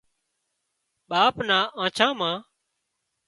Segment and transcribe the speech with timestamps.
[1.09, 2.35] ٻاپ نان آنڇان مان